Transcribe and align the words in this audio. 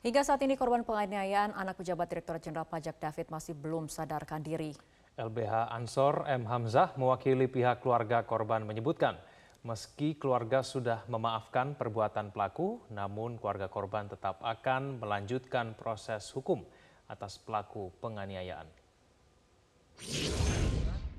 Hingga 0.00 0.24
saat 0.24 0.40
ini 0.40 0.56
korban 0.56 0.80
penganiayaan 0.80 1.52
anak 1.52 1.84
pejabat 1.84 2.08
Direktur 2.08 2.40
Jenderal 2.40 2.64
Pajak 2.64 2.96
David 2.96 3.28
masih 3.28 3.52
belum 3.52 3.84
sadarkan 3.84 4.40
diri. 4.40 4.72
LBH 5.20 5.76
Ansor 5.76 6.24
M. 6.24 6.48
Hamzah 6.48 6.96
mewakili 6.96 7.44
pihak 7.44 7.84
keluarga 7.84 8.24
korban 8.24 8.64
menyebutkan, 8.64 9.20
meski 9.60 10.16
keluarga 10.16 10.64
sudah 10.64 11.04
memaafkan 11.04 11.76
perbuatan 11.76 12.32
pelaku, 12.32 12.80
namun 12.88 13.36
keluarga 13.36 13.68
korban 13.68 14.08
tetap 14.08 14.40
akan 14.40 15.04
melanjutkan 15.04 15.76
proses 15.76 16.32
hukum 16.32 16.64
atas 17.04 17.36
pelaku 17.36 17.92
penganiayaan. 18.00 18.64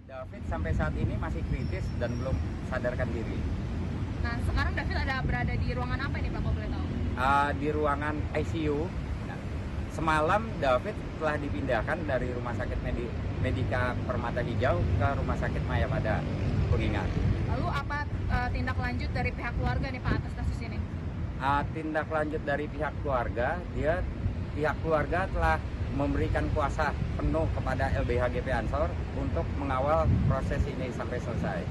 David 0.10 0.44
sampai 0.50 0.74
saat 0.74 0.98
ini 0.98 1.14
masih 1.22 1.46
kritis 1.54 1.86
dan 2.02 2.18
belum 2.18 2.34
sadarkan 2.74 3.14
diri. 3.14 3.38
Nah, 4.26 4.42
sekarang 4.42 4.74
David 4.74 4.98
ada 5.06 5.22
berada 5.22 5.54
di 5.54 5.70
ruangan 5.70 6.02
apa 6.02 6.16
ini 6.18 6.30
Pak, 6.34 6.42
tahu? 6.42 6.71
Uh, 7.22 7.54
di 7.62 7.70
ruangan 7.70 8.18
ICU. 8.34 8.90
Semalam 9.94 10.42
David 10.58 10.98
telah 11.22 11.38
dipindahkan 11.38 12.02
dari 12.10 12.34
Rumah 12.34 12.58
Sakit 12.58 12.82
Medi 12.82 13.06
Medika 13.46 13.94
Permata 14.10 14.42
Hijau 14.42 14.82
ke 14.82 15.08
Rumah 15.22 15.38
Sakit 15.38 15.62
Maya 15.70 15.86
pada 15.86 16.18
Kuningan. 16.74 17.06
Lalu 17.46 17.68
apa 17.70 18.10
uh, 18.26 18.50
tindak 18.50 18.74
lanjut 18.74 19.14
dari 19.14 19.30
pihak 19.38 19.54
keluarga 19.54 19.94
nih 19.94 20.02
Pak 20.02 20.18
atas 20.18 20.34
kasus 20.34 20.60
ini? 20.66 20.82
Uh, 21.38 21.62
tindak 21.78 22.10
lanjut 22.10 22.42
dari 22.42 22.66
pihak 22.66 22.94
keluarga, 23.06 23.62
dia 23.78 24.02
pihak 24.58 24.82
keluarga 24.82 25.30
telah 25.30 25.62
memberikan 25.94 26.50
kuasa 26.58 26.90
penuh 27.22 27.46
kepada 27.54 27.94
LBH 28.02 28.34
GP 28.34 28.48
Ansor 28.50 28.90
untuk 29.14 29.46
mengawal 29.62 30.10
proses 30.26 30.66
ini 30.66 30.90
sampai 30.98 31.22
selesai. 31.22 31.62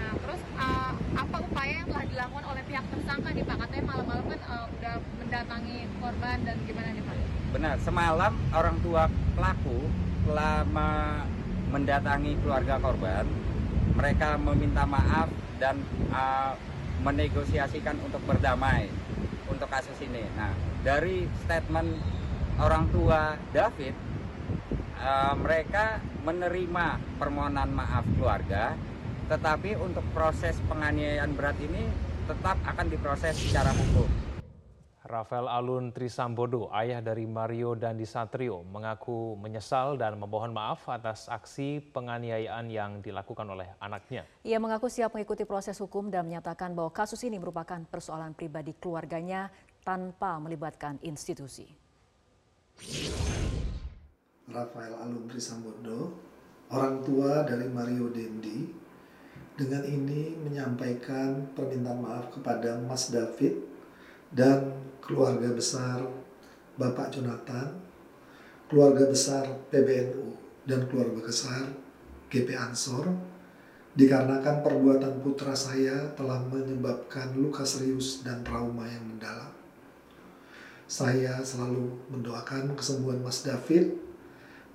Nah, 0.00 0.16
terus 0.16 0.40
uh, 0.56 0.96
apa 1.12 1.36
upaya 1.44 1.84
yang 1.84 1.88
telah 1.92 2.04
dilakukan 2.08 2.44
oleh 2.56 2.62
pihak 2.64 2.84
tersangka 2.88 3.28
nih 3.36 3.44
Pak? 3.44 3.56
Katanya 3.66 3.84
malam-malam 3.84 4.24
kan 4.30 4.40
udah 4.66 4.94
mendatangi 5.22 5.78
korban 6.02 6.36
dan 6.42 6.56
gimana 6.66 6.88
nih 6.94 7.02
Pak? 7.04 7.16
Benar, 7.54 7.74
semalam 7.80 8.32
orang 8.50 8.76
tua 8.82 9.02
pelaku 9.38 9.78
telah 10.28 10.66
mendatangi 11.72 12.32
keluarga 12.42 12.76
korban. 12.80 13.24
Mereka 13.96 14.38
meminta 14.38 14.84
maaf 14.84 15.28
dan 15.58 15.82
uh, 16.12 16.54
menegosiasikan 17.02 17.98
untuk 18.04 18.22
berdamai 18.26 18.90
untuk 19.50 19.66
kasus 19.70 19.96
ini. 20.04 20.22
Nah, 20.36 20.52
dari 20.84 21.26
statement 21.46 21.98
orang 22.60 22.90
tua 22.92 23.34
David, 23.50 23.94
uh, 25.00 25.34
mereka 25.38 26.02
menerima 26.22 26.86
permohonan 27.16 27.70
maaf 27.72 28.04
keluarga 28.18 28.76
tetapi 29.28 29.76
untuk 29.76 30.04
proses 30.16 30.56
penganiayaan 30.72 31.36
berat 31.36 31.60
ini 31.60 31.84
tetap 32.24 32.56
akan 32.64 32.86
diproses 32.88 33.36
secara 33.36 33.72
hukum. 33.76 34.27
Rafael 35.08 35.48
Alun 35.48 35.88
Trisambodo, 35.88 36.68
ayah 36.68 37.00
dari 37.00 37.24
Mario 37.24 37.72
Dandi 37.72 38.04
Satrio, 38.04 38.60
mengaku 38.60 39.40
menyesal 39.40 39.96
dan 39.96 40.20
memohon 40.20 40.52
maaf 40.52 40.84
atas 40.84 41.32
aksi 41.32 41.80
penganiayaan 41.96 42.68
yang 42.68 43.00
dilakukan 43.00 43.48
oleh 43.48 43.72
anaknya. 43.80 44.28
Ia 44.44 44.60
mengaku 44.60 44.92
siap 44.92 45.16
mengikuti 45.16 45.48
proses 45.48 45.80
hukum 45.80 46.12
dan 46.12 46.28
menyatakan 46.28 46.76
bahwa 46.76 46.92
kasus 46.92 47.24
ini 47.24 47.40
merupakan 47.40 47.80
persoalan 47.88 48.36
pribadi 48.36 48.76
keluarganya 48.76 49.48
tanpa 49.80 50.36
melibatkan 50.44 51.00
institusi. 51.00 51.64
Rafael 54.52 54.92
Alun 54.92 55.24
Trisambodo, 55.24 56.20
orang 56.68 57.00
tua 57.00 57.48
dari 57.48 57.64
Mario 57.72 58.12
Dendi, 58.12 58.68
dengan 59.56 59.88
ini 59.88 60.36
menyampaikan 60.36 61.48
permintaan 61.56 61.98
maaf 62.04 62.28
kepada 62.28 62.76
Mas 62.84 63.08
David 63.08 63.77
dan 64.32 64.76
keluarga 65.00 65.48
besar 65.56 66.04
Bapak 66.78 67.10
Jonathan, 67.10 67.74
keluarga 68.70 69.08
besar 69.08 69.48
PBNU 69.72 70.36
dan 70.68 70.86
keluarga 70.86 71.26
besar 71.26 71.64
GP 72.28 72.54
Ansor 72.54 73.08
dikarenakan 73.98 74.62
perbuatan 74.62 75.24
putra 75.24 75.56
saya 75.56 76.12
telah 76.14 76.38
menyebabkan 76.46 77.34
luka 77.34 77.66
serius 77.66 78.22
dan 78.22 78.44
trauma 78.46 78.86
yang 78.86 79.02
mendalam. 79.02 79.50
Saya 80.86 81.42
selalu 81.42 81.98
mendoakan 82.12 82.78
kesembuhan 82.78 83.20
Mas 83.24 83.42
David 83.42 83.96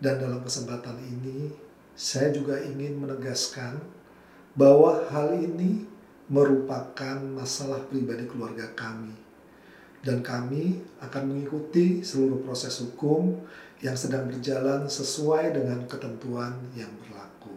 dan 0.03 0.19
dalam 0.19 0.43
kesempatan 0.43 0.99
ini 0.99 1.53
saya 1.93 2.33
juga 2.33 2.57
ingin 2.59 2.99
menegaskan 2.99 3.79
bahwa 4.57 5.07
hal 5.13 5.37
ini 5.37 5.85
merupakan 6.27 7.21
masalah 7.31 7.79
pribadi 7.87 8.25
keluarga 8.27 8.65
kami 8.73 9.13
dan 10.03 10.19
kami 10.19 10.83
akan 10.99 11.31
mengikuti 11.31 12.03
seluruh 12.03 12.43
proses 12.43 12.83
hukum 12.83 13.39
yang 13.79 13.95
sedang 13.95 14.27
berjalan 14.27 14.87
sesuai 14.87 15.55
dengan 15.55 15.87
ketentuan 15.87 16.59
yang 16.75 16.91
berlaku. 16.99 17.55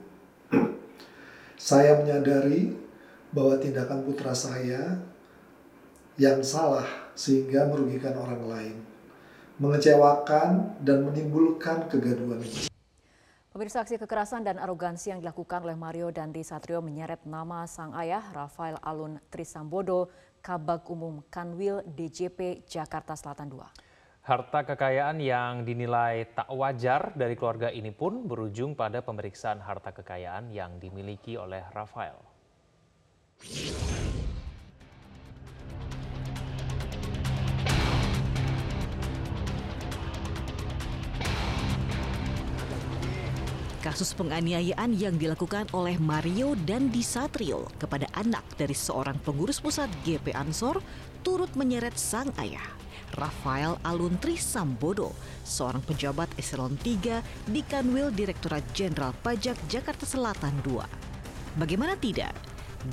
saya 1.58 1.98
menyadari 1.98 2.70
bahwa 3.34 3.58
tindakan 3.58 4.06
putra 4.06 4.30
saya 4.30 5.02
yang 6.16 6.40
salah 6.40 6.86
sehingga 7.18 7.66
merugikan 7.66 8.14
orang 8.14 8.42
lain, 8.46 8.76
mengecewakan 9.58 10.78
dan 10.86 11.02
menimbulkan 11.02 11.90
kegaduhan. 11.90 12.40
Pemirsa 13.56 13.80
aksi 13.80 13.96
kekerasan 13.96 14.44
dan 14.44 14.60
arogansi 14.60 15.16
yang 15.16 15.24
dilakukan 15.24 15.64
oleh 15.64 15.80
Mario 15.80 16.12
Dandi 16.12 16.44
Satrio 16.44 16.84
menyeret 16.84 17.24
nama 17.24 17.64
sang 17.64 17.96
ayah 17.96 18.20
Rafael 18.28 18.76
Alun 18.84 19.16
Trisambodo, 19.32 20.12
Kabag 20.44 20.84
Umum 20.92 21.24
Kanwil 21.32 21.80
DJP 21.88 22.68
Jakarta 22.68 23.16
Selatan 23.16 23.48
II. 23.48 23.64
Harta 24.28 24.60
kekayaan 24.60 25.24
yang 25.24 25.64
dinilai 25.64 26.36
tak 26.36 26.52
wajar 26.52 27.16
dari 27.16 27.32
keluarga 27.32 27.72
ini 27.72 27.96
pun 27.96 28.28
berujung 28.28 28.76
pada 28.76 29.00
pemeriksaan 29.00 29.64
harta 29.64 29.88
kekayaan 29.88 30.52
yang 30.52 30.76
dimiliki 30.76 31.40
oleh 31.40 31.64
Rafael. 31.72 32.20
Kasus 43.86 44.18
penganiayaan 44.18 44.98
yang 44.98 45.14
dilakukan 45.14 45.70
oleh 45.70 45.94
Mario 46.02 46.58
dan 46.66 46.90
Disatrio 46.90 47.70
kepada 47.78 48.10
anak 48.18 48.42
dari 48.58 48.74
seorang 48.74 49.14
pengurus 49.22 49.62
pusat 49.62 49.86
GP 50.02 50.34
Ansor 50.34 50.82
turut 51.22 51.54
menyeret 51.54 51.94
sang 51.94 52.34
ayah, 52.42 52.66
Rafael 53.14 53.78
Aluntri 53.86 54.34
Sambodo, 54.34 55.14
seorang 55.46 55.86
pejabat 55.86 56.26
eselon 56.34 56.74
3 56.82 57.46
di 57.46 57.62
Kanwil 57.62 58.10
Direktorat 58.10 58.66
Jenderal 58.74 59.14
Pajak 59.22 59.54
Jakarta 59.70 60.02
Selatan 60.02 60.58
II. 60.66 60.82
Bagaimana 61.54 61.94
tidak, 61.94 62.34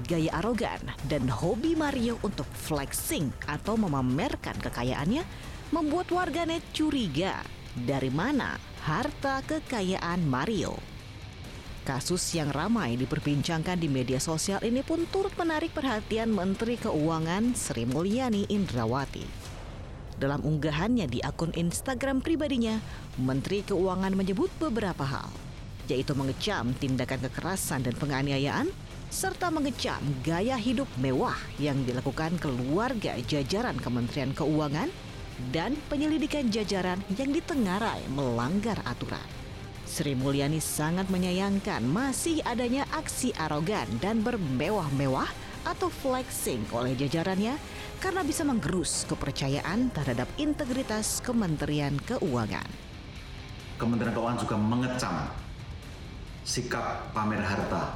gaya 0.06 0.30
arogan 0.46 0.94
dan 1.10 1.26
hobi 1.26 1.74
Mario 1.74 2.22
untuk 2.22 2.46
flexing 2.54 3.34
atau 3.50 3.82
memamerkan 3.82 4.62
kekayaannya 4.62 5.26
membuat 5.74 6.14
warganet 6.14 6.62
curiga 6.70 7.42
dari 7.74 8.14
mana 8.14 8.73
harta 8.84 9.40
kekayaan 9.48 10.28
Mario. 10.28 10.76
Kasus 11.88 12.36
yang 12.36 12.52
ramai 12.52 13.00
diperbincangkan 13.00 13.80
di 13.80 13.88
media 13.88 14.20
sosial 14.20 14.60
ini 14.60 14.84
pun 14.84 15.08
turut 15.08 15.32
menarik 15.40 15.72
perhatian 15.72 16.28
Menteri 16.28 16.76
Keuangan 16.76 17.56
Sri 17.56 17.88
Mulyani 17.88 18.44
Indrawati. 18.52 19.24
Dalam 20.20 20.44
unggahannya 20.44 21.08
di 21.08 21.24
akun 21.24 21.56
Instagram 21.56 22.20
pribadinya, 22.20 22.76
Menteri 23.16 23.64
Keuangan 23.64 24.20
menyebut 24.20 24.52
beberapa 24.60 25.08
hal, 25.08 25.32
yaitu 25.88 26.12
mengecam 26.12 26.76
tindakan 26.76 27.24
kekerasan 27.24 27.88
dan 27.88 27.96
penganiayaan, 27.96 28.68
serta 29.08 29.48
mengecam 29.48 30.04
gaya 30.28 30.60
hidup 30.60 30.92
mewah 31.00 31.40
yang 31.56 31.80
dilakukan 31.88 32.36
keluarga 32.36 33.16
jajaran 33.32 33.80
Kementerian 33.80 34.36
Keuangan 34.36 34.92
dan 35.52 35.74
penyelidikan 35.90 36.50
jajaran 36.50 37.02
yang 37.18 37.34
ditengarai 37.34 38.06
melanggar 38.14 38.78
aturan. 38.86 39.26
Sri 39.84 40.18
Mulyani 40.18 40.58
sangat 40.58 41.12
menyayangkan 41.12 41.86
masih 41.86 42.42
adanya 42.48 42.88
aksi 42.96 43.36
arogan 43.38 43.86
dan 44.02 44.26
bermewah-mewah 44.26 45.30
atau 45.64 45.88
flexing 45.88 46.66
oleh 46.74 46.98
jajarannya 46.98 47.56
karena 48.02 48.22
bisa 48.26 48.44
menggerus 48.44 49.08
kepercayaan 49.08 49.94
terhadap 49.96 50.28
integritas 50.36 51.24
Kementerian 51.24 51.96
Keuangan. 52.04 52.68
Kementerian 53.80 54.12
Keuangan 54.12 54.40
juga 54.44 54.56
mengecam 54.60 55.16
sikap 56.44 57.16
pamer 57.16 57.40
harta 57.40 57.96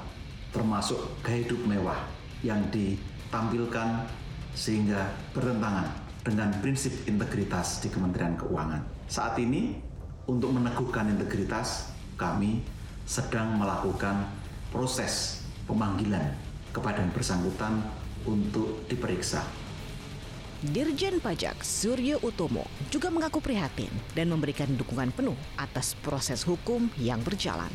termasuk 0.56 0.98
gaya 1.20 1.44
hidup 1.44 1.60
mewah 1.68 2.00
yang 2.40 2.64
ditampilkan 2.72 4.08
sehingga 4.56 5.12
bertentangan 5.36 6.07
dengan 6.28 6.52
prinsip 6.60 7.08
integritas 7.08 7.80
di 7.80 7.88
Kementerian 7.88 8.36
Keuangan. 8.36 8.84
Saat 9.08 9.40
ini, 9.40 9.80
untuk 10.28 10.52
meneguhkan 10.52 11.08
integritas, 11.08 11.96
kami 12.20 12.60
sedang 13.08 13.56
melakukan 13.56 14.28
proses 14.68 15.48
pemanggilan 15.64 16.36
kepada 16.76 17.00
yang 17.00 17.16
bersangkutan 17.16 17.80
untuk 18.28 18.84
diperiksa. 18.92 19.40
Dirjen 20.60 21.24
Pajak 21.24 21.64
Suryo 21.64 22.20
Utomo 22.20 22.68
juga 22.92 23.08
mengaku 23.08 23.40
prihatin 23.40 23.94
dan 24.12 24.28
memberikan 24.28 24.68
dukungan 24.76 25.16
penuh 25.16 25.38
atas 25.56 25.96
proses 26.04 26.44
hukum 26.44 26.92
yang 27.00 27.24
berjalan. 27.24 27.72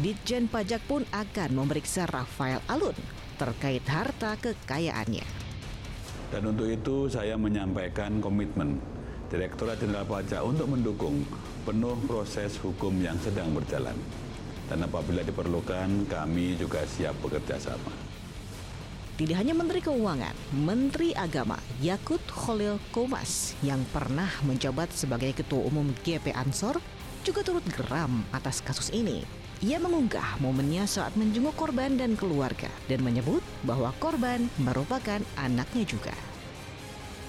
Ditjen 0.00 0.48
Pajak 0.50 0.82
pun 0.88 1.04
akan 1.12 1.50
memeriksa 1.54 2.08
Rafael 2.08 2.64
Alun 2.66 2.96
terkait 3.36 3.84
harta 3.84 4.34
kekayaannya. 4.40 5.41
Dan 6.32 6.48
untuk 6.48 6.64
itu 6.64 7.12
saya 7.12 7.36
menyampaikan 7.36 8.16
komitmen 8.16 8.80
Direktorat 9.28 9.76
Jenderal 9.76 10.08
Pajak 10.08 10.40
untuk 10.40 10.64
mendukung 10.72 11.28
penuh 11.68 11.92
proses 12.08 12.56
hukum 12.56 12.96
yang 13.04 13.20
sedang 13.20 13.52
berjalan. 13.52 13.96
Dan 14.64 14.88
apabila 14.88 15.20
diperlukan, 15.20 16.08
kami 16.08 16.56
juga 16.56 16.80
siap 16.88 17.12
bekerja 17.20 17.60
sama. 17.60 17.92
Tidak 19.20 19.36
hanya 19.36 19.52
Menteri 19.52 19.84
Keuangan, 19.84 20.32
Menteri 20.56 21.12
Agama 21.12 21.60
Yakut 21.84 22.24
Khalil 22.32 22.80
Komas 22.96 23.52
yang 23.60 23.84
pernah 23.92 24.32
menjabat 24.48 24.88
sebagai 24.88 25.36
Ketua 25.36 25.68
Umum 25.68 25.92
GP 26.00 26.32
Ansor 26.32 26.80
juga 27.20 27.44
turut 27.44 27.62
geram 27.68 28.24
atas 28.32 28.64
kasus 28.64 28.88
ini. 28.88 29.41
Ia 29.62 29.78
mengunggah 29.78 30.42
momennya 30.42 30.90
saat 30.90 31.14
menjenguk 31.14 31.54
korban 31.54 31.94
dan 31.94 32.18
keluarga 32.18 32.66
dan 32.90 32.98
menyebut 32.98 33.38
bahwa 33.62 33.94
korban 34.02 34.50
merupakan 34.58 35.22
anaknya 35.38 35.86
juga. 35.86 36.10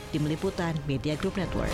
Tim 0.10 0.26
Liputan 0.26 0.74
Media 0.90 1.14
Group 1.14 1.38
Network. 1.38 1.70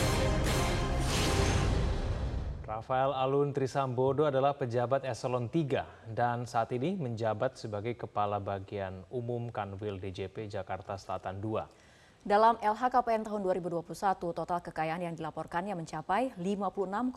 Rafael 2.68 3.16
Alun 3.16 3.56
Trisambodo 3.56 4.28
adalah 4.28 4.52
pejabat 4.52 5.08
eselon 5.08 5.48
3 5.48 6.12
dan 6.12 6.44
saat 6.44 6.76
ini 6.76 7.00
menjabat 7.00 7.56
sebagai 7.56 7.96
Kepala 7.96 8.44
Bagian 8.44 9.08
Umum 9.16 9.48
Kanwil 9.56 9.96
DJP 9.96 10.52
Jakarta 10.52 11.00
Selatan 11.00 11.40
2. 11.40 12.28
Dalam 12.28 12.60
LHKPN 12.60 13.24
tahun 13.24 13.48
2021, 13.48 14.36
total 14.36 14.60
kekayaan 14.60 15.08
yang 15.08 15.16
dilaporkannya 15.16 15.72
mencapai 15.72 16.36
56,1 16.36 17.16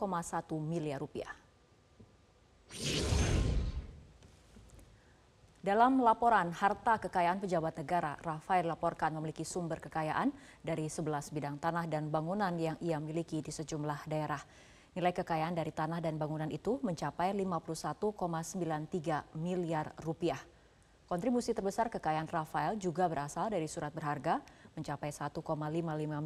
miliar 0.62 1.02
rupiah. 1.02 1.42
Dalam 5.62 6.02
laporan 6.02 6.50
harta 6.50 6.98
kekayaan 6.98 7.38
pejabat 7.38 7.78
negara, 7.78 8.18
Rafael 8.18 8.66
laporkan 8.66 9.14
memiliki 9.14 9.46
sumber 9.46 9.78
kekayaan 9.78 10.34
dari 10.58 10.90
11 10.90 11.30
bidang 11.30 11.62
tanah 11.62 11.86
dan 11.86 12.10
bangunan 12.10 12.50
yang 12.58 12.74
ia 12.82 12.98
miliki 12.98 13.38
di 13.38 13.54
sejumlah 13.54 14.10
daerah. 14.10 14.42
Nilai 14.98 15.14
kekayaan 15.14 15.54
dari 15.54 15.70
tanah 15.70 16.02
dan 16.02 16.18
bangunan 16.18 16.50
itu 16.50 16.82
mencapai 16.82 17.30
51,93 17.38 19.38
miliar 19.38 19.94
rupiah. 20.02 20.42
Kontribusi 21.06 21.54
terbesar 21.54 21.94
kekayaan 21.94 22.26
Rafael 22.26 22.74
juga 22.74 23.06
berasal 23.06 23.54
dari 23.54 23.70
surat 23.70 23.94
berharga 23.94 24.42
mencapai 24.74 25.14
1,55 25.14 25.46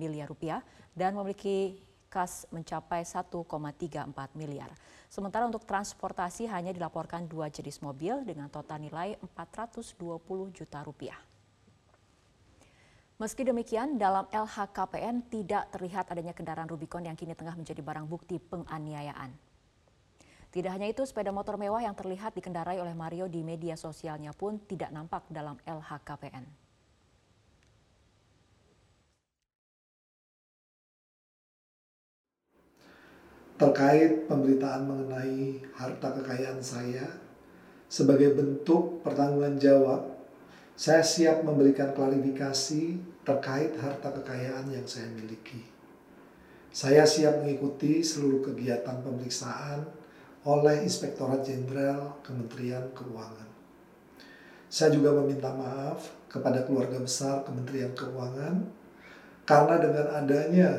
miliar 0.00 0.32
rupiah 0.32 0.64
dan 0.96 1.12
memiliki 1.12 1.76
kas 2.16 2.48
mencapai 2.48 3.04
1,34 3.04 4.08
miliar. 4.32 4.72
Sementara 5.12 5.44
untuk 5.44 5.68
transportasi 5.68 6.48
hanya 6.48 6.72
dilaporkan 6.72 7.28
dua 7.28 7.52
jenis 7.52 7.84
mobil 7.84 8.24
dengan 8.24 8.48
total 8.48 8.80
nilai 8.80 9.20
420 9.36 9.92
juta 10.56 10.80
rupiah. 10.80 11.20
Meski 13.20 13.44
demikian, 13.44 14.00
dalam 14.00 14.24
LHKPN 14.32 15.28
tidak 15.28 15.68
terlihat 15.72 16.08
adanya 16.08 16.32
kendaraan 16.32 16.68
Rubicon 16.68 17.04
yang 17.04 17.16
kini 17.16 17.36
tengah 17.36 17.56
menjadi 17.56 17.80
barang 17.84 18.08
bukti 18.08 18.40
penganiayaan. 18.40 19.32
Tidak 20.52 20.72
hanya 20.72 20.88
itu, 20.88 21.04
sepeda 21.04 21.32
motor 21.32 21.60
mewah 21.60 21.84
yang 21.84 21.96
terlihat 21.96 22.32
dikendarai 22.32 22.80
oleh 22.80 22.96
Mario 22.96 23.28
di 23.28 23.44
media 23.44 23.76
sosialnya 23.76 24.32
pun 24.32 24.56
tidak 24.64 24.88
nampak 24.88 25.24
dalam 25.32 25.56
LHKPN. 25.64 26.65
Terkait 33.56 34.28
pemberitaan 34.28 34.84
mengenai 34.84 35.64
harta 35.72 36.12
kekayaan 36.12 36.60
saya, 36.60 37.08
sebagai 37.88 38.36
bentuk 38.36 39.00
pertanggungan 39.00 39.56
jawab 39.56 40.16
saya 40.76 41.00
siap 41.00 41.40
memberikan 41.40 41.96
klarifikasi 41.96 43.00
terkait 43.24 43.72
harta 43.80 44.12
kekayaan 44.12 44.68
yang 44.68 44.84
saya 44.84 45.08
miliki. 45.08 45.64
Saya 46.68 47.08
siap 47.08 47.40
mengikuti 47.40 48.04
seluruh 48.04 48.44
kegiatan 48.44 49.00
pemeriksaan 49.00 49.88
oleh 50.44 50.84
Inspektorat 50.84 51.40
Jenderal 51.40 52.20
Kementerian 52.20 52.92
Keuangan. 52.92 53.48
Saya 54.68 54.92
juga 54.92 55.16
meminta 55.16 55.48
maaf 55.56 56.12
kepada 56.28 56.60
keluarga 56.68 57.00
besar 57.00 57.40
Kementerian 57.48 57.96
Keuangan 57.96 58.68
karena 59.48 59.80
dengan 59.80 60.06
adanya 60.12 60.70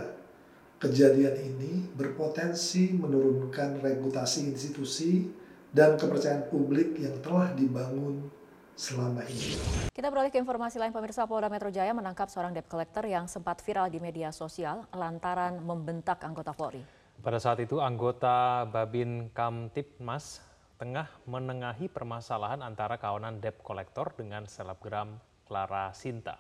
kejadian 0.77 1.35
ini 1.41 1.89
berpotensi 1.97 2.94
menurunkan 2.94 3.81
reputasi 3.81 4.53
institusi 4.53 5.25
dan 5.74 5.97
kepercayaan 5.97 6.50
publik 6.50 6.97
yang 7.01 7.18
telah 7.21 7.51
dibangun 7.53 8.29
selama 8.77 9.25
ini. 9.25 9.57
Kita 9.89 10.13
beralih 10.13 10.29
ke 10.29 10.38
informasi 10.38 10.77
lain 10.77 10.94
pemirsa 10.94 11.25
Polda 11.25 11.50
Metro 11.50 11.74
Jaya 11.74 11.97
menangkap 11.97 12.29
seorang 12.29 12.53
debt 12.53 12.69
collector 12.69 13.03
yang 13.09 13.25
sempat 13.25 13.65
viral 13.65 13.89
di 13.89 13.97
media 13.97 14.29
sosial 14.29 14.85
lantaran 14.94 15.57
membentak 15.65 16.21
anggota 16.21 16.53
Polri. 16.53 16.85
Pada 17.18 17.41
saat 17.41 17.57
itu 17.57 17.81
anggota 17.81 18.69
Babin 18.69 19.33
Kamtipmas 19.33 20.45
tengah 20.77 21.09
menengahi 21.25 21.89
permasalahan 21.89 22.62
antara 22.62 23.01
kawanan 23.01 23.41
debt 23.41 23.57
collector 23.65 24.13
dengan 24.13 24.45
selebgram 24.45 25.18
Clara 25.50 25.89
Sinta. 25.97 26.38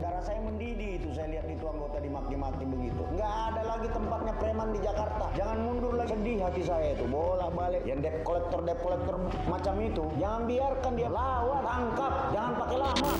Darah 0.00 0.24
saya 0.24 0.40
mendidih 0.40 0.96
itu 0.96 1.12
saya 1.12 1.28
lihat 1.28 1.44
itu 1.44 1.60
anggota 1.68 2.00
dimaki-maki 2.00 2.64
begitu. 2.64 3.04
Nggak 3.20 3.34
ada 3.52 3.62
lagi 3.68 3.88
tempatnya 3.92 4.32
preman 4.40 4.68
di 4.72 4.80
Jakarta. 4.80 5.28
Jangan 5.36 5.58
mundur 5.60 5.92
lagi. 5.92 6.16
Sedih 6.16 6.40
hati 6.40 6.62
saya 6.64 6.96
itu. 6.96 7.04
Bola 7.04 7.52
balik. 7.52 7.84
Yang 7.84 8.08
debt 8.08 8.16
collector, 8.24 8.64
debt 8.64 8.80
collector 8.80 9.20
macam 9.44 9.74
itu. 9.84 10.04
Jangan 10.16 10.42
biarkan 10.48 10.92
dia 10.96 11.10
lawan, 11.12 11.60
tangkap. 11.68 12.12
Jangan 12.32 12.52
pakai 12.64 12.78
lama. 12.80 13.12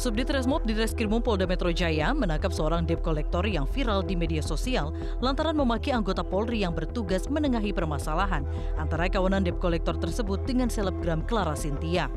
Subdit 0.00 0.32
Resmob 0.32 0.64
di 0.64 0.72
Reskrimum 0.72 1.20
Polda 1.20 1.44
Metro 1.44 1.68
Jaya 1.68 2.16
menangkap 2.16 2.56
seorang 2.56 2.88
debt 2.88 3.04
collector 3.04 3.44
yang 3.44 3.68
viral 3.68 4.00
di 4.00 4.16
media 4.16 4.40
sosial 4.40 4.96
lantaran 5.20 5.52
memaki 5.52 5.92
anggota 5.92 6.24
Polri 6.24 6.64
yang 6.64 6.72
bertugas 6.72 7.28
menengahi 7.28 7.68
permasalahan 7.76 8.48
antara 8.80 9.12
kawanan 9.12 9.44
debt 9.44 9.60
collector 9.60 9.92
tersebut 10.00 10.40
dengan 10.48 10.72
selebgram 10.72 11.20
Clara 11.28 11.52
Sintia. 11.52 12.08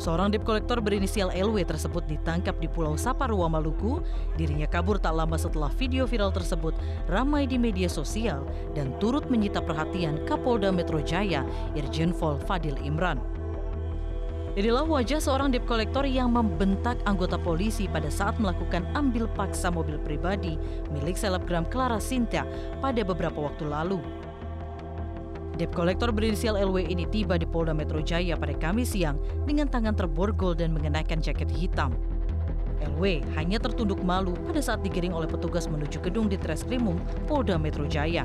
Seorang 0.00 0.32
debt 0.32 0.48
collector 0.48 0.80
berinisial 0.80 1.28
LW 1.36 1.68
tersebut 1.68 2.00
ditangkap 2.08 2.56
di 2.64 2.68
Pulau 2.72 2.96
Saparua, 2.96 3.44
Maluku. 3.52 4.00
Dirinya 4.40 4.64
kabur 4.64 4.96
tak 4.96 5.20
lama 5.20 5.36
setelah 5.36 5.68
video 5.76 6.08
viral 6.08 6.32
tersebut 6.32 6.72
ramai 7.12 7.44
di 7.44 7.60
media 7.60 7.92
sosial 7.92 8.40
dan 8.72 8.96
turut 8.96 9.28
menyita 9.28 9.60
perhatian 9.60 10.24
Kapolda 10.24 10.72
Metro 10.72 11.04
Jaya, 11.04 11.44
Irjen 11.76 12.16
Vol 12.16 12.40
Fadil 12.48 12.80
Imran. 12.80 13.35
Inilah 14.56 14.88
wajah 14.88 15.20
seorang 15.20 15.52
debt 15.52 15.68
collector 15.68 16.08
yang 16.08 16.32
membentak 16.32 16.96
anggota 17.04 17.36
polisi 17.36 17.84
pada 17.92 18.08
saat 18.08 18.40
melakukan 18.40 18.88
ambil 18.96 19.28
paksa 19.36 19.68
mobil 19.68 20.00
pribadi 20.00 20.56
milik 20.96 21.12
selebgram 21.12 21.68
Clara 21.68 22.00
Sinta 22.00 22.48
pada 22.80 23.04
beberapa 23.04 23.36
waktu 23.36 23.68
lalu. 23.68 24.00
Debt 25.60 25.76
collector 25.76 26.08
berinisial 26.08 26.56
LW 26.56 26.88
ini 26.88 27.04
tiba 27.04 27.36
di 27.36 27.44
Polda 27.44 27.76
Metro 27.76 28.00
Jaya 28.00 28.32
pada 28.32 28.56
Kamis 28.56 28.96
siang 28.96 29.20
dengan 29.44 29.68
tangan 29.68 29.92
terborgol 29.92 30.56
dan 30.56 30.72
mengenakan 30.72 31.20
jaket 31.20 31.52
hitam. 31.52 31.92
LW 32.80 33.28
hanya 33.36 33.60
tertunduk 33.60 34.00
malu 34.00 34.32
pada 34.48 34.64
saat 34.64 34.80
digiring 34.80 35.12
oleh 35.12 35.28
petugas 35.28 35.68
menuju 35.68 36.00
gedung 36.00 36.32
di 36.32 36.40
Treskrimum 36.40 36.96
Polda 37.28 37.60
Metro 37.60 37.84
Jaya. 37.84 38.24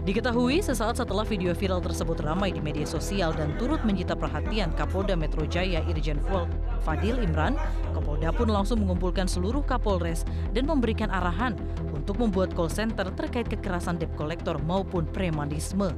Diketahui 0.00 0.64
sesaat 0.64 0.96
setelah 0.96 1.28
video 1.28 1.52
viral 1.52 1.84
tersebut 1.84 2.24
ramai 2.24 2.48
di 2.48 2.56
media 2.56 2.88
sosial 2.88 3.36
dan 3.36 3.52
turut 3.60 3.84
menyita 3.84 4.16
perhatian 4.16 4.72
Kapolda 4.72 5.12
Metro 5.12 5.44
Jaya 5.44 5.84
Irjen 5.84 6.16
Pol 6.24 6.48
Fadil 6.80 7.20
Imran, 7.20 7.52
Kapolda 7.92 8.32
pun 8.32 8.48
langsung 8.48 8.80
mengumpulkan 8.80 9.28
seluruh 9.28 9.60
Kapolres 9.60 10.24
dan 10.56 10.64
memberikan 10.64 11.12
arahan 11.12 11.52
untuk 11.92 12.16
membuat 12.16 12.56
call 12.56 12.72
center 12.72 13.12
terkait 13.12 13.44
kekerasan 13.44 14.00
debt 14.00 14.08
collector 14.16 14.56
maupun 14.64 15.04
premanisme. 15.04 15.92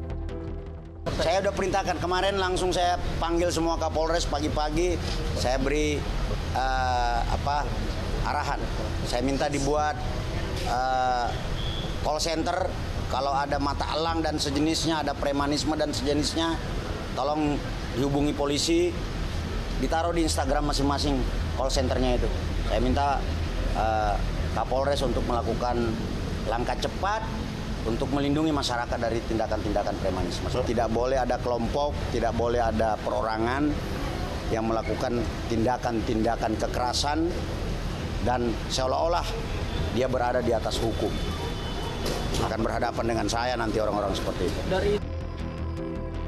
Saya 1.22 1.38
udah 1.46 1.54
perintahkan 1.54 2.02
kemarin 2.02 2.42
langsung 2.42 2.74
saya 2.74 2.98
panggil 3.22 3.54
semua 3.54 3.78
Kapolres 3.78 4.26
pagi-pagi 4.26 4.98
saya 5.38 5.62
beri 5.62 6.02
uh, 6.58 7.22
apa 7.22 7.62
arahan. 8.26 8.58
Saya 9.06 9.22
minta 9.22 9.46
dibuat 9.46 9.94
uh, 10.66 11.30
call 12.02 12.18
center 12.18 12.66
kalau 13.12 13.36
ada 13.36 13.60
mata 13.60 13.84
elang 13.92 14.24
dan 14.24 14.40
sejenisnya, 14.40 15.04
ada 15.04 15.12
premanisme 15.12 15.76
dan 15.76 15.92
sejenisnya, 15.92 16.56
tolong 17.12 17.60
dihubungi 17.92 18.32
polisi, 18.32 18.88
ditaruh 19.84 20.16
di 20.16 20.24
Instagram 20.24 20.72
masing-masing 20.72 21.20
call 21.60 21.68
centernya 21.68 22.16
itu. 22.16 22.28
Saya 22.72 22.80
minta 22.80 23.20
uh, 23.76 24.16
Kapolres 24.56 25.04
untuk 25.04 25.28
melakukan 25.28 25.92
langkah 26.48 26.72
cepat 26.80 27.20
untuk 27.84 28.08
melindungi 28.16 28.48
masyarakat 28.48 28.96
dari 28.96 29.20
tindakan-tindakan 29.28 29.92
premanisme. 30.00 30.48
Tidak 30.48 30.88
boleh 30.88 31.20
ada 31.20 31.36
kelompok, 31.36 31.92
tidak 32.16 32.32
boleh 32.32 32.64
ada 32.64 32.96
perorangan 32.96 33.68
yang 34.48 34.64
melakukan 34.64 35.20
tindakan-tindakan 35.52 36.56
kekerasan 36.56 37.28
dan 38.24 38.56
seolah-olah 38.72 39.24
dia 39.92 40.08
berada 40.08 40.40
di 40.40 40.56
atas 40.56 40.80
hukum. 40.80 41.12
Akan 42.52 42.68
berhadapan 42.68 43.16
dengan 43.16 43.26
saya 43.32 43.56
nanti 43.56 43.80
orang-orang 43.80 44.12
seperti 44.12 44.44
itu. 44.44 44.60
Dari 44.68 45.00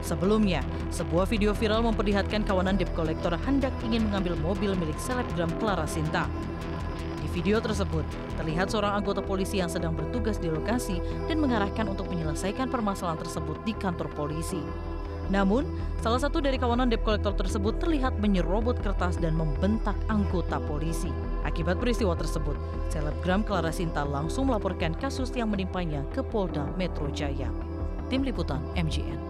Sebelumnya, 0.01 0.65
sebuah 0.89 1.29
video 1.29 1.53
viral 1.53 1.85
memperlihatkan 1.85 2.49
kawanan 2.49 2.81
debt 2.81 2.89
collector 2.97 3.37
hendak 3.45 3.77
ingin 3.85 4.09
mengambil 4.09 4.33
mobil 4.41 4.73
milik 4.73 4.97
selebgram 4.97 5.53
Clara 5.61 5.85
Sinta. 5.85 6.25
Di 7.21 7.29
video 7.29 7.61
tersebut, 7.61 8.09
terlihat 8.41 8.73
seorang 8.73 9.05
anggota 9.05 9.21
polisi 9.21 9.61
yang 9.61 9.69
sedang 9.69 9.93
bertugas 9.93 10.41
di 10.41 10.49
lokasi 10.49 10.97
dan 11.29 11.45
mengarahkan 11.45 11.93
untuk 11.93 12.09
menyelesaikan 12.09 12.73
permasalahan 12.73 13.21
tersebut 13.21 13.61
di 13.69 13.77
kantor 13.77 14.09
polisi. 14.17 14.65
Namun, 15.29 15.69
salah 16.01 16.25
satu 16.25 16.41
dari 16.41 16.57
kawanan 16.57 16.89
debt 16.89 17.05
collector 17.05 17.37
tersebut 17.37 17.77
terlihat 17.85 18.17
menyerobot 18.17 18.81
kertas 18.81 19.21
dan 19.21 19.37
membentak 19.37 19.97
anggota 20.09 20.57
polisi. 20.57 21.13
Akibat 21.45 21.77
peristiwa 21.77 22.17
tersebut, 22.17 22.57
selebgram 22.89 23.45
Clara 23.45 23.69
Sinta 23.69 24.01
langsung 24.01 24.49
melaporkan 24.49 24.97
kasus 24.97 25.29
yang 25.37 25.53
menimpanya 25.53 26.01
ke 26.17 26.25
Polda 26.25 26.65
Metro 26.81 27.13
Jaya. 27.13 27.53
Tim 28.09 28.25
Liputan 28.25 28.65
MGN. 28.73 29.21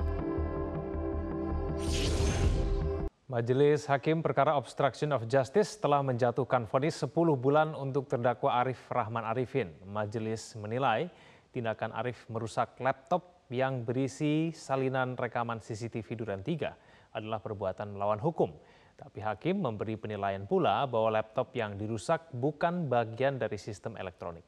Majelis 3.27 3.91
Hakim 3.91 4.23
Perkara 4.23 4.55
Obstruction 4.55 5.11
of 5.11 5.27
Justice 5.27 5.75
telah 5.75 6.07
menjatuhkan 6.07 6.71
vonis 6.71 6.95
10 7.03 7.11
bulan 7.35 7.75
untuk 7.75 8.07
terdakwa 8.07 8.63
Arif 8.63 8.79
Rahman 8.95 9.27
Arifin. 9.27 9.75
Majelis 9.83 10.55
menilai 10.55 11.11
tindakan 11.51 11.91
Arif 11.99 12.31
merusak 12.31 12.79
laptop 12.79 13.43
yang 13.51 13.83
berisi 13.83 14.55
salinan 14.55 15.19
rekaman 15.19 15.59
CCTV 15.59 16.15
Duren 16.15 16.47
3 16.47 17.11
adalah 17.11 17.43
perbuatan 17.43 17.99
melawan 17.99 18.23
hukum. 18.23 18.55
Tapi 18.95 19.19
hakim 19.19 19.59
memberi 19.59 19.99
penilaian 19.99 20.47
pula 20.47 20.87
bahwa 20.87 21.19
laptop 21.19 21.51
yang 21.59 21.75
dirusak 21.75 22.31
bukan 22.31 22.87
bagian 22.87 23.43
dari 23.43 23.59
sistem 23.59 23.99
elektronik. 23.99 24.47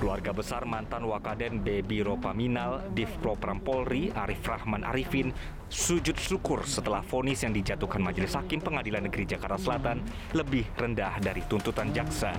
Keluarga 0.00 0.32
besar 0.32 0.64
mantan 0.64 1.04
Wakaden 1.06 1.60
Baby 1.60 2.00
Ropaminal, 2.00 2.82
Div 2.96 3.08
Propram 3.20 3.60
Polri, 3.60 4.08
Arif 4.12 4.42
Rahman 4.42 4.80
Arifin, 4.82 5.30
sujud 5.68 6.16
syukur 6.16 6.64
setelah 6.64 7.04
vonis 7.04 7.44
yang 7.44 7.52
dijatuhkan 7.52 8.00
Majelis 8.00 8.32
Hakim 8.32 8.64
Pengadilan 8.64 9.06
Negeri 9.06 9.28
Jakarta 9.28 9.60
Selatan 9.60 10.00
lebih 10.32 10.64
rendah 10.76 11.20
dari 11.20 11.44
tuntutan 11.46 11.92
jaksa. 11.92 12.32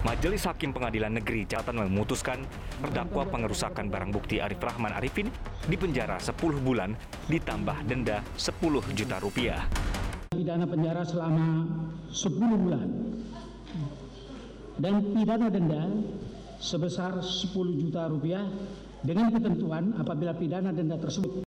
Majelis 0.00 0.48
Hakim 0.48 0.72
Pengadilan 0.72 1.12
Negeri 1.12 1.44
Jakarta 1.44 1.76
memutuskan 1.76 2.40
terdakwa 2.80 3.28
pengerusakan 3.28 3.92
barang 3.92 4.16
bukti 4.16 4.40
Arif 4.40 4.56
Rahman 4.56 4.96
Arifin 4.96 5.28
dipenjara 5.68 6.16
10 6.16 6.40
bulan 6.64 6.96
ditambah 7.28 7.84
denda 7.84 8.24
10 8.40 8.80
juta 8.96 9.20
rupiah. 9.20 9.60
Pidana 10.32 10.64
penjara 10.64 11.04
selama 11.04 11.68
10 12.08 12.32
bulan 12.64 12.88
dan 14.80 15.04
pidana 15.12 15.52
denda 15.52 15.84
sebesar 16.56 17.20
10 17.20 17.52
juta 17.84 18.08
rupiah 18.08 18.48
dengan 19.04 19.28
ketentuan 19.28 20.00
apabila 20.00 20.32
pidana 20.32 20.72
denda 20.72 20.96
tersebut 20.96 21.44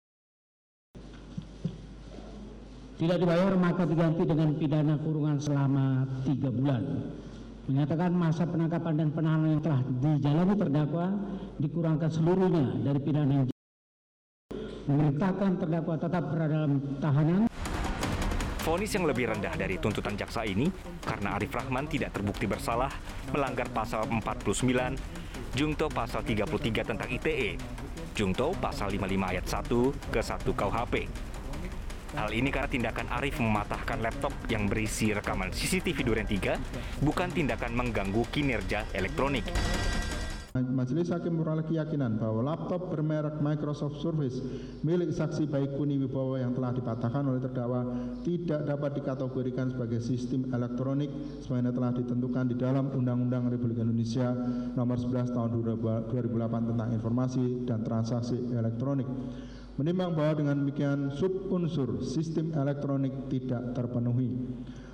tidak 3.00 3.16
dibayar 3.16 3.56
maka 3.56 3.88
diganti 3.88 4.28
dengan 4.28 4.50
pidana 4.60 5.00
kurungan 5.00 5.40
selama 5.40 6.04
tiga 6.28 6.52
bulan. 6.52 6.84
Menyatakan 7.72 8.12
masa 8.12 8.44
penangkapan 8.44 8.94
dan 9.00 9.10
penahanan 9.16 9.50
yang 9.56 9.64
telah 9.64 9.80
dijalani 10.04 10.56
terdakwa 10.60 11.06
dikurangkan 11.56 12.12
seluruhnya 12.12 12.68
dari 12.84 13.00
pidana 13.00 13.32
yang 13.32 13.48
memerintahkan 14.92 15.52
terdakwa 15.56 15.96
tetap 15.96 16.24
berada 16.36 16.68
dalam 16.68 16.74
tahanan. 17.00 17.42
Vonis 18.68 18.92
yang 18.92 19.08
lebih 19.08 19.32
rendah 19.32 19.56
dari 19.56 19.80
tuntutan 19.80 20.20
jaksa 20.20 20.44
ini 20.44 20.68
karena 21.00 21.40
Arif 21.40 21.56
Rahman 21.56 21.88
tidak 21.88 22.12
terbukti 22.12 22.44
bersalah 22.44 22.92
melanggar 23.32 23.72
pasal 23.72 24.04
49, 24.04 25.56
Jungto 25.56 25.88
pasal 25.88 26.28
33 26.28 26.92
tentang 26.92 27.08
ITE, 27.08 27.56
Jungto 28.12 28.52
pasal 28.60 28.92
55 29.00 29.32
ayat 29.32 29.46
1 29.48 30.12
ke 30.12 30.20
1 30.20 30.60
KUHP. 30.60 30.96
Hal 32.12 32.36
ini 32.36 32.52
karena 32.52 32.68
tindakan 32.68 33.08
Arif 33.08 33.40
mematahkan 33.40 34.04
laptop 34.04 34.36
yang 34.52 34.68
berisi 34.68 35.16
rekaman 35.16 35.48
CCTV 35.48 36.04
Duren 36.04 36.28
3 36.28 37.04
bukan 37.08 37.32
tindakan 37.32 37.72
mengganggu 37.72 38.28
kinerja 38.36 38.84
elektronik. 38.92 39.48
Majelis 40.52 41.08
Hakim 41.08 41.40
memperoleh 41.40 41.64
keyakinan 41.64 42.20
bahwa 42.20 42.44
laptop 42.44 42.92
bermerek 42.92 43.40
Microsoft 43.40 44.04
Surface 44.04 44.44
milik 44.84 45.16
saksi 45.16 45.48
Baikuni 45.48 45.96
Wibowo 46.04 46.36
yang 46.36 46.52
telah 46.52 46.76
dipatahkan 46.76 47.24
oleh 47.24 47.40
terdakwa 47.40 47.88
tidak 48.28 48.68
dapat 48.68 49.00
dikategorikan 49.00 49.72
sebagai 49.72 50.04
sistem 50.04 50.52
elektronik 50.52 51.08
sebagaimana 51.40 51.72
telah 51.72 51.92
ditentukan 51.96 52.46
di 52.52 52.56
dalam 52.60 52.92
Undang-Undang 52.92 53.48
Republik 53.48 53.80
Indonesia 53.80 54.36
Nomor 54.76 55.00
11 55.00 55.32
Tahun 55.32 55.50
2008 55.56 56.12
tentang 56.76 56.90
Informasi 57.00 57.64
dan 57.64 57.80
Transaksi 57.88 58.36
Elektronik. 58.52 59.08
Menimbang 59.82 60.14
bahwa 60.14 60.38
dengan 60.38 60.62
demikian 60.62 61.10
subunsur 61.10 62.06
sistem 62.06 62.54
elektronik 62.54 63.34
tidak 63.34 63.74
terpenuhi. 63.74 64.30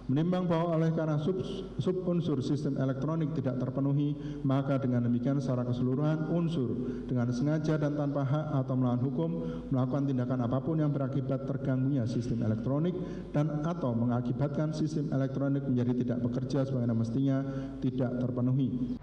Menimbang 0.08 0.48
bahwa 0.48 0.80
oleh 0.80 0.96
karena 0.96 1.20
sub, 1.20 1.44
subunsur 1.76 2.40
sistem 2.40 2.80
elektronik 2.80 3.36
tidak 3.36 3.60
terpenuhi, 3.60 4.16
maka 4.48 4.80
dengan 4.80 5.04
demikian 5.04 5.44
secara 5.44 5.68
keseluruhan 5.68 6.32
unsur 6.32 7.04
dengan 7.04 7.28
sengaja 7.36 7.76
dan 7.76 8.00
tanpa 8.00 8.24
hak 8.24 8.64
atau 8.64 8.80
melawan 8.80 9.04
hukum 9.04 9.30
melakukan 9.68 10.08
tindakan 10.08 10.40
apa 10.48 10.58
pun 10.64 10.80
yang 10.80 10.96
berakibat 10.96 11.44
terganggunya 11.44 12.08
sistem 12.08 12.48
elektronik 12.48 12.96
dan 13.36 13.68
atau 13.68 13.92
mengakibatkan 13.92 14.72
sistem 14.72 15.12
elektronik 15.12 15.68
menjadi 15.68 15.92
tidak 16.00 16.18
bekerja 16.24 16.64
sebagaimana 16.64 16.96
mestinya 16.96 17.44
tidak 17.84 18.24
terpenuhi. 18.24 18.96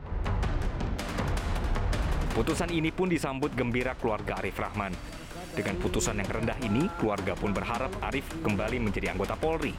Putusan 2.32 2.72
ini 2.72 2.88
pun 2.88 3.12
disambut 3.12 3.52
gembira 3.52 3.92
keluarga 4.00 4.40
Arif 4.40 4.56
Rahman. 4.56 5.23
Dengan 5.54 5.78
putusan 5.78 6.18
yang 6.18 6.26
rendah 6.26 6.58
ini, 6.66 6.90
keluarga 6.98 7.38
pun 7.38 7.54
berharap 7.54 7.94
Arif 8.02 8.26
kembali 8.42 8.82
menjadi 8.82 9.14
anggota 9.14 9.38
Polri. 9.38 9.70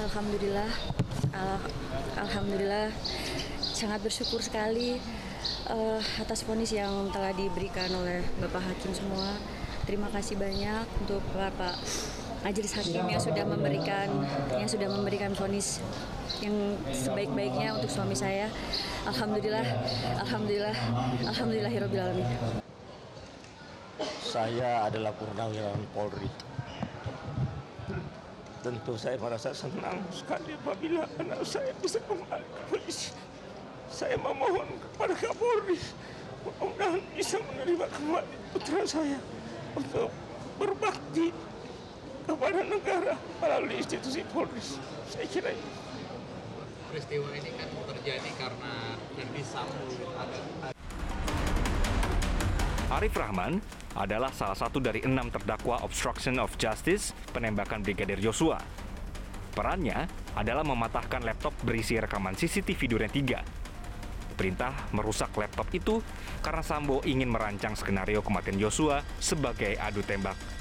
Alhamdulillah, 0.00 0.70
al 1.36 1.60
alhamdulillah 2.24 2.88
sangat 3.60 4.00
bersyukur 4.00 4.40
sekali 4.40 4.96
uh, 5.68 6.00
atas 6.24 6.40
vonis 6.48 6.72
yang 6.72 7.12
telah 7.12 7.36
diberikan 7.36 7.92
oleh 7.92 8.24
Bapak 8.40 8.64
Hakim 8.64 8.96
semua. 8.96 9.36
Terima 9.84 10.08
kasih 10.08 10.40
banyak 10.40 10.88
untuk 11.04 11.20
Bapak 11.36 11.76
Majelis 12.48 12.72
Hakim 12.80 13.04
yang 13.12 13.20
sudah 13.20 13.44
memberikan 13.44 14.08
yang 14.56 14.68
sudah 14.72 14.88
memberikan 14.88 15.36
vonis 15.36 15.84
yang 16.40 16.80
sebaik-baiknya 16.96 17.76
untuk 17.76 17.92
suami 17.92 18.16
saya. 18.16 18.48
Alhamdulillah, 19.04 19.68
alhamdulillah, 20.24 20.76
alhamdulillahirobbilalamin. 21.28 22.65
Saya 24.26 24.90
adalah 24.90 25.14
purnawirawan 25.14 25.86
Polri 25.94 26.26
tentu 28.66 28.98
saya 28.98 29.14
merasa 29.22 29.54
senang 29.54 30.02
sekali 30.10 30.58
apabila 30.58 31.06
anak 31.22 31.38
saya 31.46 31.70
bisa 31.78 32.02
kembali 32.02 32.42
ke 32.42 32.62
polisi. 32.66 33.14
Saya 33.86 34.18
memohon 34.18 34.66
kepada 34.82 35.14
Kapolri 35.14 35.78
mudah-mudahan 36.42 37.02
bisa 37.14 37.38
menerima 37.46 37.86
kembali 37.86 38.34
putra 38.50 38.82
saya 38.82 39.18
untuk 39.78 40.10
berbakti 40.58 41.30
kepada 42.26 42.60
negara 42.66 43.14
melalui 43.38 43.78
institusi 43.78 44.26
Polri. 44.34 44.58
Saya 45.14 45.30
kira 45.30 45.54
ini. 45.54 45.70
Peristiwa 46.90 47.30
ini 47.38 47.50
kan 47.54 47.70
terjadi 47.70 48.30
karena 48.34 48.98
Ferdi 49.14 49.42
Sambo 49.46 49.94
ada 50.18 50.38
Arif 52.86 53.18
Rahman 53.18 53.58
adalah 53.98 54.30
salah 54.30 54.54
satu 54.54 54.78
dari 54.78 55.02
enam 55.02 55.26
terdakwa 55.26 55.82
obstruction 55.82 56.38
of 56.38 56.54
justice 56.54 57.10
penembakan 57.34 57.82
Brigadir 57.82 58.22
Yosua. 58.22 58.62
Perannya 59.58 60.06
adalah 60.38 60.62
mematahkan 60.62 61.26
laptop 61.26 61.50
berisi 61.66 61.98
rekaman 61.98 62.38
CCTV 62.38 62.80
Duren 62.86 63.10
3. 63.10 64.38
Perintah 64.38 64.70
merusak 64.94 65.34
laptop 65.34 65.66
itu 65.74 65.98
karena 66.38 66.62
Sambo 66.62 67.02
ingin 67.02 67.26
merancang 67.26 67.74
skenario 67.74 68.22
kematian 68.22 68.54
Yosua 68.54 69.02
sebagai 69.18 69.74
adu 69.82 70.06
tembak. 70.06 70.55